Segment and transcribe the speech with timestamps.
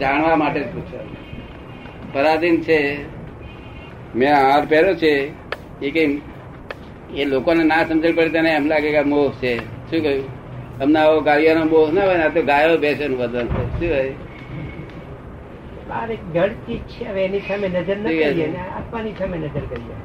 [0.00, 0.64] જાણવા માટે જ
[2.12, 2.78] પરાધીન છે
[4.14, 5.12] મેં હાર પહેર્યો છે
[5.82, 6.20] એ કઈ
[7.16, 9.52] એ લોકોને ના સમજણ પડે તેને એમ લાગે કે આ મોહ છે.
[9.90, 10.24] શું કહ્યું?
[10.82, 13.62] અમને આવો ગાળિયાનો મોહ ના હોય ને આ તો ગાયો બેસે ને વધન છે.
[13.78, 14.14] શું હોય
[15.88, 16.08] બહાર
[16.66, 18.46] ચીજ છે એની સામે નજર ન કરીએ
[18.76, 19.96] આત્માની સામે નજર કરીએ.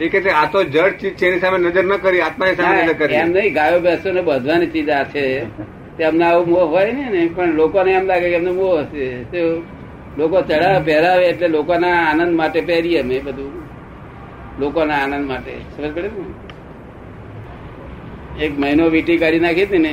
[0.00, 2.82] એ કે છે આ તો જડ ચીજ છે એની સામે નજર ન કરી આત્માની સામે
[2.82, 3.14] નજર કરી.
[3.14, 5.24] એમ નહીં ગાયો બેસો ને બધવાની ચીજ આ છે.
[6.00, 9.22] તે અમને આવું મોહ હોય ને પણ લોકોને એમ લાગે કે એમને મોહ હશે.
[9.22, 9.62] શું?
[10.18, 13.50] લોકો ચડાવે પહેરાવે એટલે લોકોના આનંદ માટે પહેરીએ અમે બધું.
[14.60, 15.52] લોકોના આનંદ માટે.
[15.76, 16.24] સમજ પડે ને?
[18.44, 19.92] એક મહિનો વીટી કાઢી નાખી હતી ને,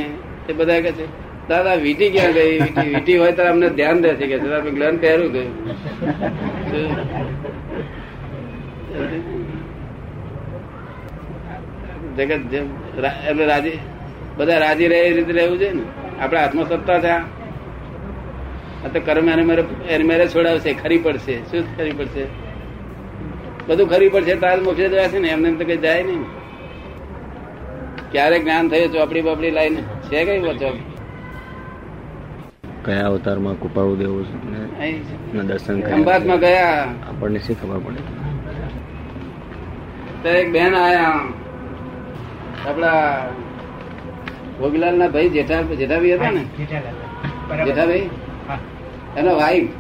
[0.50, 1.06] એ બધા કહે છે,
[1.48, 2.54] દાદા, વીટી ક્યાં ગઈ?
[2.60, 5.54] વીટી વીટી હોય તો અમને ધ્યાન રહેશે કે આપણે ગ્લન પહેરું ગયું.
[12.18, 12.68] જગત જેમ
[13.28, 13.80] એટલે રાજી
[14.38, 15.84] બધા રાજી રહે એ રીતે રહેવું છે ને?
[16.22, 17.24] આપણા હાથમાં સત્તા થયા
[18.86, 18.88] આ.
[18.94, 21.36] તો કર્મ એને મેરે એને મેરે છોડાવશે ખરી પડશે.
[21.52, 22.24] શું ખરી પડશે?
[23.68, 25.30] બધું ખરી પડશે તાર મોક્ષે જવા છે ને?
[25.30, 26.24] એમને એમ તો કઈ જાય નહીં
[28.12, 29.82] ક્યારે જ્ઞાન થયું ચોપડી બાપડી લાઈને?
[29.82, 30.70] છે કઈ વચો
[32.86, 34.36] કયા અવતારમાં કૃપાળુ દેવો છે?
[35.48, 36.86] દર્શન ખંભાતમાં ગયા.
[37.10, 38.02] આપણને શી ખબર પડે?
[40.22, 41.20] તો એક બેન આયા.
[42.70, 42.96] આપડા
[44.60, 46.44] ભોગીલાલ ના ભાઈ જેઠા જેઠાભાઈ હતા ને.
[47.66, 48.06] જેઠાભાઈ?
[48.48, 48.60] હા.
[49.18, 49.72] એનો વાઈફ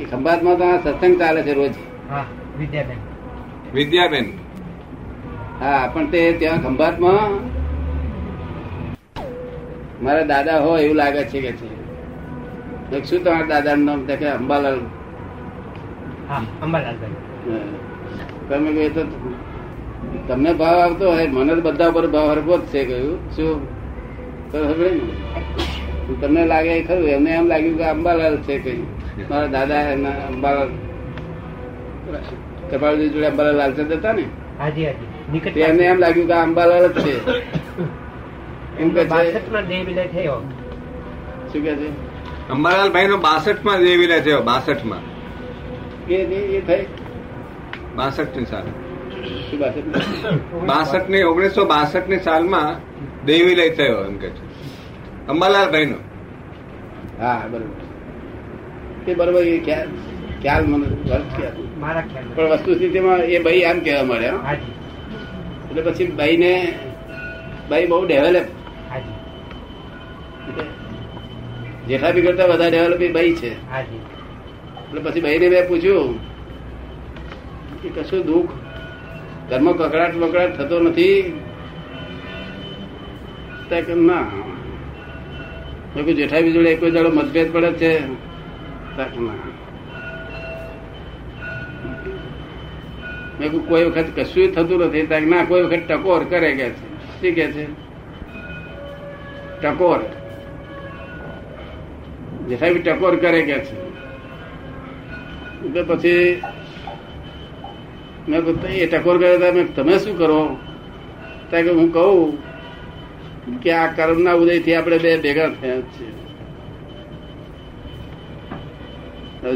[0.00, 1.74] એ ખંભાતમાં તો સત્સંગ ચાલે છે રોજ.
[2.10, 2.24] હા
[2.58, 2.98] વિદ્યાબેન.
[3.74, 4.26] વિદ્યાબેન.
[5.60, 7.32] હા પણ તે ત્યાં ખંભાતમાં
[10.02, 11.68] મારા દાદા હોય એવું લાગે છે કે છે.
[13.08, 14.00] શું તમારા દાદાનું નામ?
[14.08, 14.78] તો કે અંબાલાલ.
[16.62, 16.96] અંબાલાલ
[18.48, 19.02] તમે કહ્યું તો
[20.28, 23.30] તમને ભાવ આવતો હોય મને તો બધા ઉપર ભાવ હરકો જ છે કહ્યું.
[23.36, 23.66] શું?
[24.52, 26.16] તો ખબર ને?
[26.20, 28.86] તમને લાગે એ ખરું એમને એમ લાગ્યું કે અંબાલાલ છે કહ્યું
[29.30, 30.68] મારા દાદા એના અંબાલાલ.
[32.70, 34.24] કપાળજી જોડે અંબાલાલ લાલચંદ હતા ને?
[35.60, 37.14] એમને એમ લાગ્યું કે આ અંબાલાલ જ છે.
[38.78, 39.08] એમ કે છે?
[39.08, 39.62] બાસઠમાં
[40.06, 40.40] થયો.
[41.52, 41.88] શું કે છે?
[42.48, 44.98] અંબાલાલ ભાઈ નો બાસઠમાં દેહ વિલય થયો બાસઠમાં
[46.08, 46.86] એ થઈ.
[47.96, 48.83] બાસઠની છે?
[50.70, 52.70] બાસઠ ને ઓગણીસો બાસઠની સાલમાં
[53.26, 54.42] દેવી લઈ થયો એમ કે છે.
[55.28, 55.98] અંબાલાલ ભાઈ નો
[57.20, 57.80] હા બરોબર.
[59.06, 59.88] એ બરોબર એ ખ્યાલ
[60.42, 60.86] ખ્યાલ મને
[62.36, 64.28] પણ વસ્તુ સ્થિતિમાં એ ભાઈ આમ કહેવા મળે
[65.68, 66.52] એટલે પછી ભાઈ ને
[67.70, 68.48] ભાઈ બહુ ડેવલપ
[71.88, 73.50] જેઠા બી કરતા વધારે ડેવલપ એ ભાઈ છે.
[73.70, 74.02] હાજી.
[74.86, 76.12] એટલે પછી ભાઈને મેં પૂછ્યું
[77.82, 78.52] કે કશું દુઃખ
[79.50, 81.40] ઘરમાં કકડાટ બકડાટ થતો નથી.
[83.88, 84.20] ના.
[85.96, 88.06] મેં જેઠા જેઠાભી જોડે કોઈ દાડો મતભેદ પડે છે.
[93.40, 95.06] મેં કોઈ વખત કશું થતું નથી.
[95.06, 96.94] ત્યાં ના, કોઈ વખત ટકોર કરે કે છે.
[96.94, 97.64] શું કે છે?
[99.60, 99.98] ટકોર.
[102.48, 103.84] જેઠાભી ટકોર કરે કે છે.
[105.82, 106.42] પછી
[108.28, 110.56] મેં એ ટકોર કર્યો હતા મેં તમે શું કરો?
[111.50, 112.54] કે હું કહું
[113.60, 116.06] કે આ કર્મના ઉદયથી આપણે બે ભેગા થયા છીએ.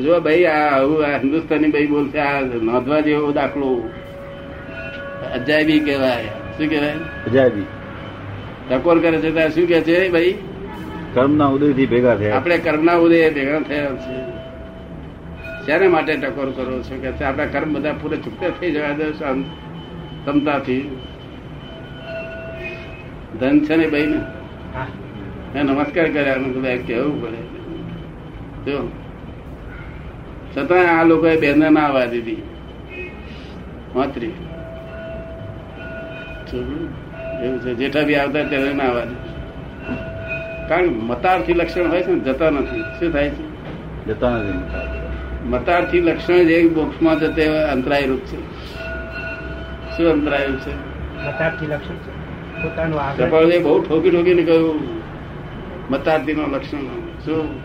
[0.01, 3.91] જો ભાઈ આ આવું આ હિન્દુસ્તાની ભાઈ બોલશે આ નોંધવા જેવો દાખલો
[5.35, 6.25] અજાયબી કહેવાય.
[6.25, 6.93] શું કહેવાય?
[7.27, 7.63] અજાયબી.
[8.71, 10.35] ટકોર કરે છે ત્યારે શું કે છે ભાઈ?
[11.15, 12.37] કર્મના ઉદયથી ભેગા થયા.
[12.37, 14.28] આપણે કર્મના ઉદય ભેગા થયા છે
[15.69, 20.97] શેના માટે ટકોર કરો છો કે આપણા કર્મ બધા પૂરે ચૂકતા થઈ જવા દો ક્ષમતાથી
[23.41, 24.17] ધન છે ને ભાઈ ને
[25.55, 27.37] મેં નમસ્કાર કર્યા આ કહેવું પડે.
[28.71, 28.93] જો.
[30.57, 32.43] છતાં આ લોકોએ બેન ના આવવા દીધી.
[33.95, 34.27] માત્રી.
[37.47, 37.75] એવું છે.
[37.75, 39.31] જેઠા બી આવતા ત્યારે ના આવવા દીધી.
[40.69, 42.81] કારણ મતારથી લક્ષણ હોય છે ને જતા નથી.
[42.81, 44.07] શું થાય છે?
[44.07, 44.88] જતા નથી.
[45.49, 48.37] મતારથી લક્ષણ જે બોક્સમાં જતે અંતરાય રૂપ છે.
[49.97, 50.75] શું અંતરાય રૂપ છે?
[51.27, 52.63] મતાર્થી લક્ષણ છે.
[52.63, 53.59] પોતાનું આગળ.
[53.59, 54.81] બહુ ઠોકી ઠોકીને કહ્યું
[55.91, 56.79] મતાર્થી નો લક્ષણ
[57.25, 57.61] શું?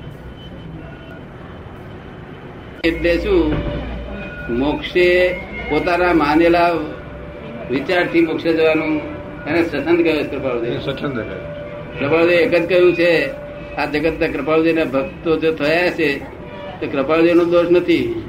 [2.84, 3.56] એટલે શું?
[4.58, 5.36] મોક્ષે
[5.70, 6.70] પોતાના માનેલા
[7.70, 9.14] વિચારથી મોક્ષે જવાનું.
[9.48, 11.20] એને સથન કહ્યું છે કૃપાળુદેવ સ્વચ્છંદ
[12.00, 13.32] કૃપાળુદેવ એક જ કહ્યું છે
[13.76, 16.33] આ જગતના કૃપાળુદેવના ભક્તો જો થયા છે
[16.84, 18.24] તો કૃપાળુદેવનો દોષ નથી.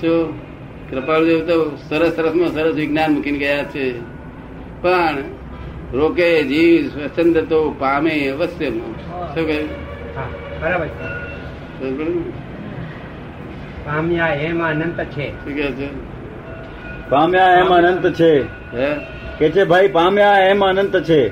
[0.00, 0.38] શું?
[0.90, 4.00] કૃપાળુદેવ તો સરસ સરસમાં સરસ વિજ્ઞાન મૂકીને ગયા છે.
[4.82, 5.18] પણ
[5.92, 8.70] રોકે જીવ સ્વચ્છંદ તો પામે અવશ્ય.
[8.70, 9.68] શું કહ્યું?
[10.60, 10.86] બરાબર
[11.86, 12.32] ને?
[13.84, 15.30] પામ્યા એમ અનંત છે.
[15.30, 15.88] શું કે છે?
[17.10, 18.42] પામ્યા એમ અનંત છે.
[18.76, 18.94] હે?
[19.38, 21.28] કે છે ભાઈ પામ્યા એમ અનંત છે.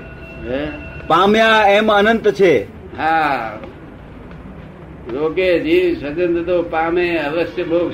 [0.51, 0.69] હે?
[1.07, 2.63] પામ્યા એમ અનંત છે.
[2.97, 3.59] હા.
[5.13, 7.93] રોકે જીવ સ્વતંત્ર તો પામે અવશ્ય ભોગ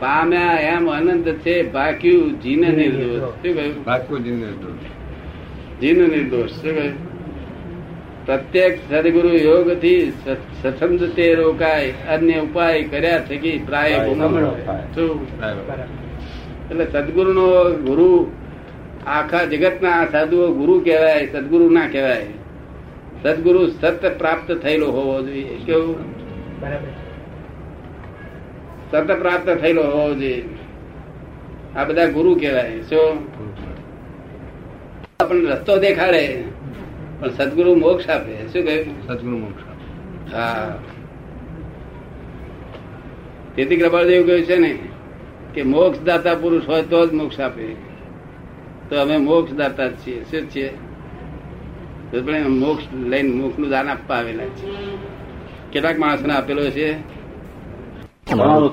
[0.00, 3.20] પામ્યા એમ અનંત છે ભાગ્યું જીન નિર્દોષ.
[3.20, 3.84] શું કહ્યું?
[3.84, 5.80] ભાગ્યું જીન નિર્દોષ.
[5.80, 6.50] જીન નિર્દોષ.
[6.50, 7.10] શું કહ્યું?
[8.26, 10.12] પ્રત્યેક સદગુરુ યોગથી
[10.62, 13.90] સત્સંગ તે રોકાય અન્ય ઉપાય કર્યા થકી પ્રાય
[16.70, 18.30] એટલે સદગુરુ નો ગુરુ
[19.06, 22.26] આખા જગત ના સાધુઓ ગુરુ કહેવાય સદગુરુ ના કહેવાય.
[23.22, 25.58] સદગુરુ સત પ્રાપ્ત થયેલો હોવો જોઈએ.
[25.66, 26.19] કેવું
[26.60, 26.92] બરાબર.
[28.90, 30.44] સત્ય પ્રાપ્ત થયેલો હોવો જોઈએ.
[31.76, 33.18] આ બધા ગુરુ કહેવાય શું?
[35.20, 36.44] આપણને રસ્તો દેખાડે
[37.20, 39.06] પણ સદગુરુ મોક્ષ આપે શું કહ્યું?
[39.06, 39.62] સદગુરુ મોક્ષ
[40.34, 40.78] હા.
[43.56, 44.78] તેથી કૃપાળદેવ કહ્યું છે ને
[45.54, 47.76] કે મોક્ષ દાતા પુરુષ હોય તો જ મોક્ષ આપે.
[48.90, 50.24] તો અમે મોક્ષ દાતા જ છીએ.
[50.24, 50.70] શું છીએ?
[52.10, 54.66] પણ મોક્ષ લઈને મોક્ષનું દાન આપવા આવેલા છે
[55.72, 56.88] કેટલાક માણસોને આપેલો છે?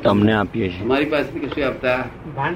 [0.03, 0.83] તમને આપીએ છીએ.
[0.83, 2.03] અમારી પાસે કશું આપતા?
[2.35, 2.53] ભાન.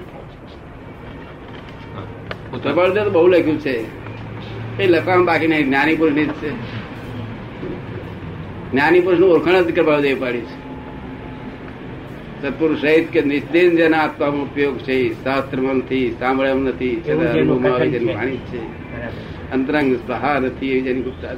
[2.64, 3.76] તો બહુ લખ્યું છે.
[4.84, 6.52] એ લખવાનું બાકી નહીં જ્ઞાની પુરુષની જ છે.
[8.72, 10.62] જ્ઞાની પુરુષનું ઓળખાણ જ કૃપાળદેવ પાડી છે.
[12.42, 17.88] સત્પુરુષ સહિત કે નિસ્તેન જેના આત્મામાં ઉપયોગ છે શાસ્ત્ર નથી સાંભળ્યા નથી છતાં અનુભવમાં આવે
[17.90, 18.62] જેની વાણી છે.
[19.52, 21.32] અંતરંગ સહા નથી એવી જેની ગુપ્તા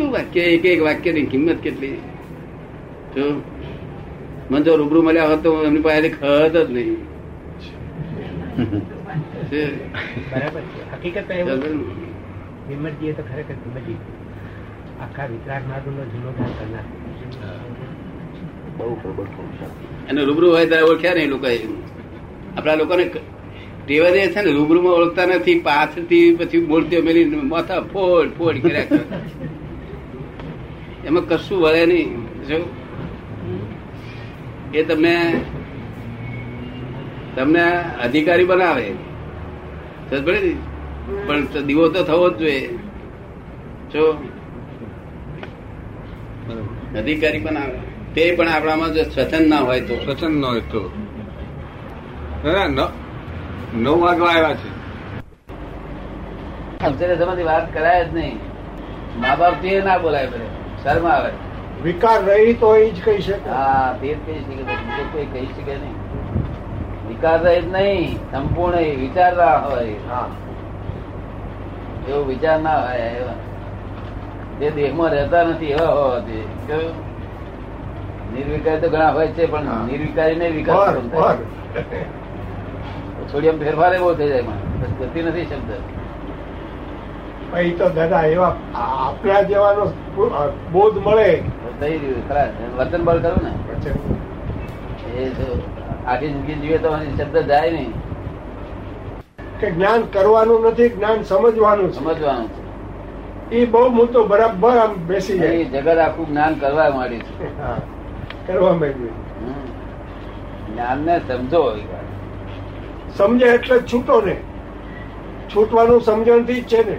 [0.00, 1.96] કેવું વાક્ય એક એક વાક્યની કિંમત કેટલી?
[3.16, 3.42] જો
[4.50, 6.96] મને જો રૂબરૂ મળ્યા હોત તો એમની પાસે ખત જ નહીં.
[20.10, 21.46] અને રૂબરૂ હોય ત્યારે ઓળખ્યા નહીં લોકો
[22.58, 23.04] આપણા લોકોને
[23.86, 28.84] ટેવા દે છે ને રૂબરૂમાં ઓળખતા નથી પાછળથી પછી મૂર્તિઓ મેલી માથા ફોડ ફોડ કર્યા
[28.84, 29.04] કરે.
[31.10, 32.10] એમાં કશું વળે નહીં.
[32.48, 32.58] જો
[34.74, 35.14] એ તમને
[37.36, 37.62] તમને
[38.04, 38.88] અધિકારી બનાવે?
[41.26, 42.66] પણ તો દીવો તો થવો જ જોઈએ.
[43.92, 44.04] જો.
[46.98, 47.78] અધિકારી બનાવે.
[48.14, 49.96] તે પણ આપણામાં જો સ્વચન ના હોય તો.
[50.04, 50.82] સ્વચન ન હોય તો.
[53.74, 54.70] નવ વાગવા આવ્યા છે.
[56.86, 58.38] અત્યારે તમારી વાત કરાય જ નહીં.
[59.20, 60.48] મા બાપથી ના બોલાય બધે
[60.84, 61.32] શરમ આવે.
[61.84, 63.50] વિકાર રહી તો એ જ કહી શકે.
[63.50, 65.96] હા તે જ કહી શકે બીજો કોઈ કહી શકે નહીં.
[67.08, 70.24] વિકાર રહિત નહીં સંપૂર્ણ વિચાર ના હોય.
[72.08, 73.38] એવો વિચાર ના હોય એવા.
[74.60, 76.38] જે દેહમાં રહેતા નથી એવા હોવા તે?
[78.32, 80.94] નિર્વિકારી તો ઘણા હોય છે પણ નિર્વિકારી ને વિકાર?
[83.30, 84.60] થોડી આમ ફેરફાર એવો થઈ જાય એમાં.
[85.00, 85.70] ગતિ નથી શબ્દ.
[87.50, 89.84] પછી તો દાદા એવા આપણા જેવાનો
[90.72, 91.42] બોધ મળે.
[91.80, 92.48] થઈ રહ્યું ખરા.
[92.78, 93.52] વર્તન બળ કરું ને?
[95.16, 95.62] એ તો
[96.06, 97.92] આખી જિંદગી જીવે તો શબ્દ જાય નહીં.
[99.60, 101.96] કે જ્ઞાન કરવાનું નથી જ્ઞાન સમજવાનું છે.
[101.96, 102.48] સમજવાનું
[103.50, 107.46] એ બહુ મોટો બરાબર આમ બેસી છે એ જાય જગત આખું જ્ઞાન કરવા માંડ્યું છે.
[108.46, 110.72] કરવા માંડ્યું હમ.
[110.72, 111.78] જ્ઞાનને સમજો.
[113.16, 114.36] સમજે એટલે છૂટો ને.
[115.56, 116.96] છૂટવાનું સમજણથી જ છે ને.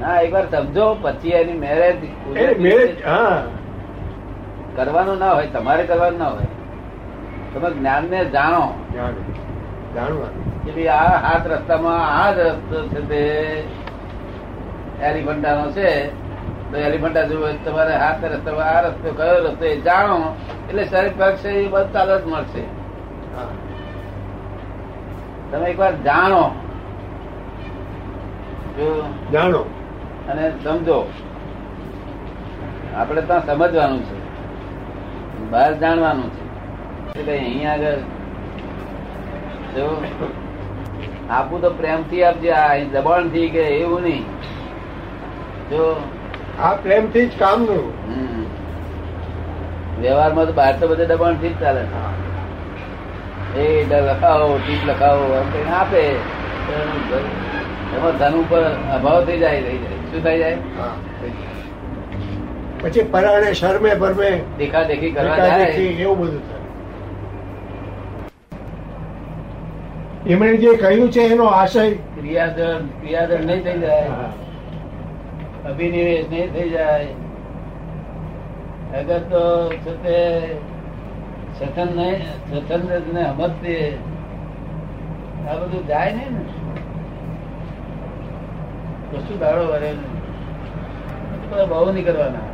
[0.00, 1.96] ના એકવાર સમજો પછી એની મેરેજ
[2.60, 3.42] મેરેજ હા.
[4.76, 6.48] કરવાનું ના હોય તમારે કરવાનું ના હોય.
[7.54, 8.64] તમે જ્ઞાન ને જાણો.
[10.64, 13.22] કે આ હાથ રસ્તામાં આ જ રસ્તો છે તે.
[15.02, 16.08] એલિફન્ટાનો છે.
[16.70, 20.36] તો એલિફન્ટા જેવું તમારે હાથ રસ્તામાં આ રસ્તો કયો રસ્તો એ જાણો
[20.68, 22.62] એટલે શરીર પક્ષ એ બધું ચાલુ જ મળશે.
[25.50, 26.44] તમે એકવાર જાણો.
[28.78, 29.64] જો જાણો.
[30.30, 30.98] અને સમજો
[32.96, 34.18] આપણે ત્યાં સમજવાનું છે.
[35.50, 36.44] બહાર જાણવાનું છે.
[37.20, 37.98] એટલે અહીંયા આગળ
[39.74, 39.86] જો
[41.30, 44.24] આપું તો પ્રેમથી આપજે આ અહીં દબાણથી કે એવું નહીં.
[45.70, 45.82] જો
[46.62, 48.44] આ પ્રેમથી જ કામનું હમ.
[50.02, 51.84] વ્યવહારમાં તો બહાર તો બધે દબાણથી જ ચાલે
[53.60, 56.04] એ લખાવો ટીપ લખાવો એમ કઈ આપે.
[57.94, 58.62] એમાં ધન ઉપર
[58.94, 59.99] અભાવ થઈ જાય થઈ જાય.
[60.10, 60.58] શું થઈ જાય?
[62.82, 65.66] પછી પરાણે શરમે ભરમે દેખા દેખી કરવા જાય.
[66.04, 66.58] એવું બધું થાય.
[70.34, 71.84] એમણે જે કહ્યું છે એનો આશય
[72.18, 74.28] ક્રિયાદળ ક્રિયાદળ નહીં થઈ જાય.
[75.72, 77.10] અભિનિવેશ નહીં થઈ જાય.
[79.00, 79.42] અગર તો
[79.82, 80.16] છતે
[81.58, 82.08] તે નહીં ને
[82.50, 82.84] સત્સંગ
[83.16, 83.84] ને સમજતી
[85.48, 86.42] આ બધું જાય નહીં ને.
[89.10, 89.90] કશું દાડો વરે.
[91.52, 92.46] નહીં બહુ નહીં કરવાના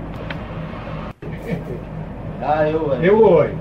[2.43, 3.01] હા એવું હોય.
[3.03, 3.55] એવું હોય.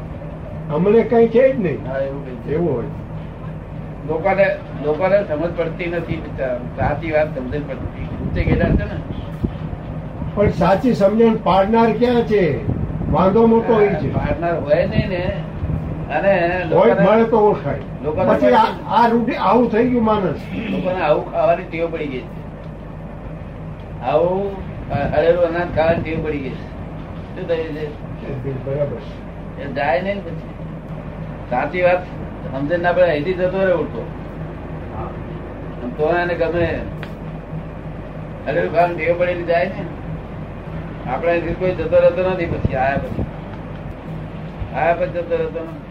[0.76, 1.80] અમને કઈ છે જ નહીં.
[1.88, 2.92] હા એવું કઈ એવું હોય.
[4.10, 4.46] લોકોને
[4.86, 6.20] લોકોને સમજ પડતી નથી
[6.78, 8.08] સાચી વાત સમજ પડતી.
[8.22, 8.98] ઊંચે ગયેલા છે ને.
[10.36, 12.44] પણ સાચી સમજણ પાડનાર ક્યાં છે?
[13.12, 14.10] વાંધો મોટો એ છે.
[14.14, 15.24] પાડનાર હોય નહીં ને.
[16.16, 16.32] અને
[16.72, 17.84] હોય મળે તો ઓળખાય.
[18.04, 18.56] લોકો પછી
[18.96, 22.45] આ રૂઢી આવું થઈ ગયું માણસ લોકોને આવું ખાવાની ટેવ પડી ગઈ છે.
[24.06, 24.44] આવું
[25.14, 26.58] હળેલું અનાજ ખાવાની ટેવ પડી ગઈ
[27.34, 27.86] શું થયું છે?
[28.66, 29.00] બરાબર
[29.62, 30.52] એ જાય નહીં પછી.
[31.50, 32.02] સાચી વાત
[32.52, 34.02] સમજે ના પડે અહીંથી જતો રહે ઉઠતો
[35.98, 36.68] તો એને ગમે.
[38.46, 39.84] હળેલું ખાવાની ટેવ પડેલી જાય ને.
[41.12, 43.26] આપણે કોઈ જતો રહેતો નથી પછી આયા પછી.
[44.76, 45.85] આયા પછી જતો રહેતો નથી.